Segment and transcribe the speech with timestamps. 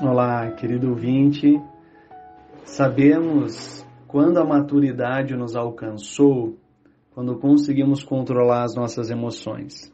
[0.00, 1.60] Olá, querido ouvinte.
[2.62, 6.56] Sabemos quando a maturidade nos alcançou,
[7.10, 9.92] quando conseguimos controlar as nossas emoções.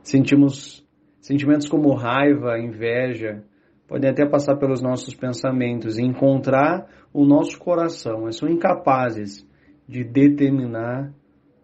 [0.00, 0.86] Sentimos
[1.20, 3.42] sentimentos como raiva, inveja,
[3.88, 9.44] podem até passar pelos nossos pensamentos e encontrar o nosso coração, mas são incapazes
[9.88, 11.12] de determinar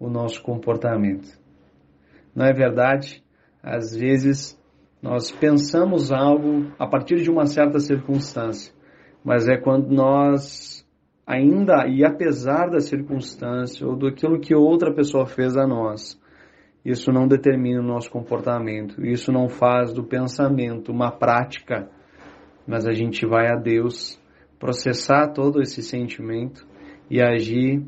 [0.00, 1.28] o nosso comportamento.
[2.34, 3.22] Não é verdade?
[3.62, 4.59] Às vezes
[5.02, 8.72] nós pensamos algo a partir de uma certa circunstância,
[9.24, 10.86] mas é quando nós
[11.26, 16.20] ainda e apesar da circunstância ou daquilo que outra pessoa fez a nós,
[16.84, 21.88] isso não determina o nosso comportamento, isso não faz do pensamento uma prática,
[22.66, 24.20] mas a gente vai a Deus
[24.58, 26.66] processar todo esse sentimento
[27.08, 27.82] e agir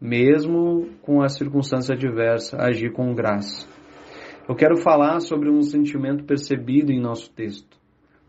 [0.00, 3.66] mesmo com a circunstância adversa, agir com graça.
[4.48, 7.76] Eu quero falar sobre um sentimento percebido em nosso texto,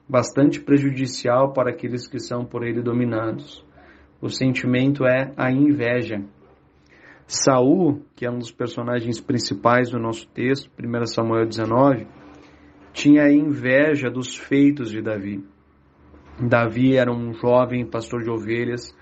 [0.06, 3.66] bastante prejudicial para aqueles que são por ele dominados.
[4.22, 6.22] O sentimento é a inveja.
[7.26, 12.06] Saul, que é um dos personagens principais do nosso texto, 1 Samuel 19,
[12.92, 15.42] tinha inveja dos feitos de Davi.
[16.38, 18.94] Davi era um jovem pastor de ovelhas,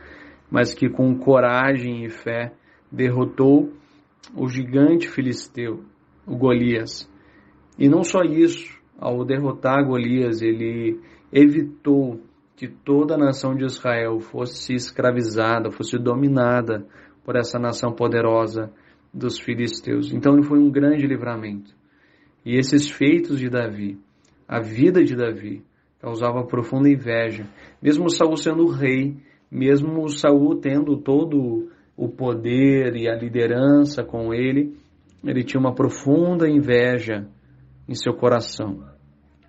[0.51, 2.53] mas que com coragem e fé
[2.91, 3.73] derrotou
[4.35, 5.83] o gigante filisteu,
[6.27, 7.09] o Golias.
[7.79, 10.99] E não só isso, ao derrotar Golias, ele
[11.31, 12.19] evitou
[12.55, 16.85] que toda a nação de Israel fosse escravizada, fosse dominada
[17.23, 18.71] por essa nação poderosa
[19.13, 20.11] dos filisteus.
[20.11, 21.75] Então foi um grande livramento.
[22.43, 23.99] E esses feitos de Davi,
[24.47, 25.63] a vida de Davi,
[25.99, 27.47] causava profunda inveja.
[27.81, 29.17] Mesmo Saul sendo rei,
[29.51, 34.77] mesmo Saul tendo todo o poder e a liderança com ele,
[35.23, 37.27] ele tinha uma profunda inveja
[37.87, 38.83] em seu coração.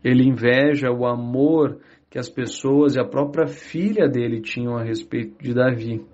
[0.03, 5.43] Ele inveja o amor que as pessoas e a própria filha dele tinham a respeito
[5.43, 6.05] de Davi.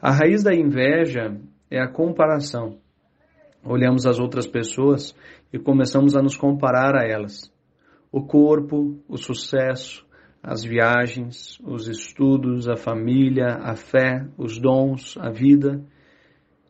[0.00, 1.36] A raiz da inveja
[1.70, 2.78] é a comparação.
[3.64, 5.14] Olhamos as outras pessoas
[5.52, 7.52] e começamos a nos comparar a elas.
[8.12, 10.06] O corpo, o sucesso,
[10.42, 15.82] as viagens, os estudos, a família, a fé, os dons, a vida.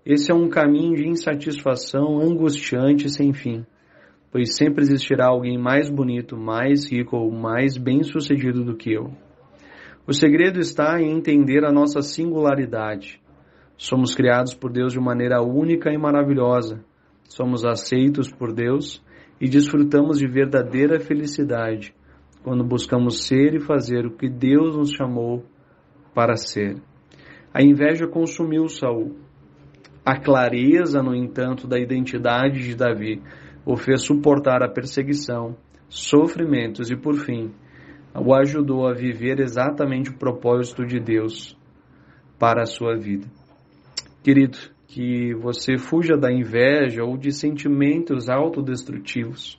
[0.06, 3.64] Esse é um caminho de insatisfação angustiante sem fim,
[4.30, 9.10] pois sempre existirá alguém mais bonito, mais rico ou mais bem-sucedido do que eu.
[10.06, 13.18] O segredo está em entender a nossa singularidade.
[13.78, 16.84] Somos criados por Deus de maneira única e maravilhosa.
[17.26, 19.02] Somos aceitos por Deus
[19.40, 21.94] e desfrutamos de verdadeira felicidade
[22.42, 25.46] quando buscamos ser e fazer o que Deus nos chamou
[26.14, 26.76] para ser.
[27.54, 29.23] A inveja consumiu Saul
[30.04, 33.22] a clareza, no entanto, da identidade de Davi
[33.64, 35.56] o fez suportar a perseguição,
[35.88, 37.50] sofrimentos e, por fim,
[38.14, 41.56] o ajudou a viver exatamente o propósito de Deus
[42.38, 43.26] para a sua vida.
[44.22, 49.58] Querido, que você fuja da inveja ou de sentimentos autodestrutivos.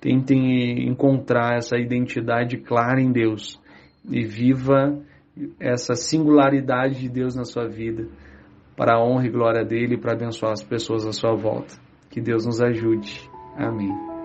[0.00, 3.60] Tentem encontrar essa identidade clara em Deus
[4.08, 5.00] e viva
[5.58, 8.08] essa singularidade de Deus na sua vida
[8.78, 11.74] para a honra e glória dele e para abençoar as pessoas à sua volta.
[12.08, 13.28] Que Deus nos ajude.
[13.56, 14.17] Amém.